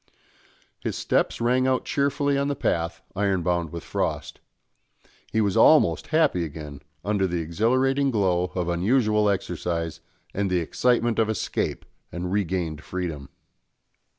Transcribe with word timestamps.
His 0.79 0.95
steps 0.95 1.39
rang 1.39 1.67
out 1.67 1.85
cheerfully 1.85 2.35
on 2.35 2.47
the 2.47 2.55
path 2.55 3.03
ironbound 3.15 3.69
with 3.71 3.83
frost. 3.83 4.39
He 5.31 5.41
was 5.41 5.55
almost 5.55 6.07
happy 6.07 6.43
again 6.43 6.81
under 7.05 7.27
the 7.27 7.41
exhilarating 7.41 8.09
glow 8.09 8.45
of 8.55 8.67
unusual 8.67 9.29
exercise 9.29 9.99
and 10.33 10.49
the 10.49 10.57
excitement 10.57 11.19
of 11.19 11.29
escape 11.29 11.85
and 12.11 12.31
regained 12.31 12.83
freedom. 12.83 13.29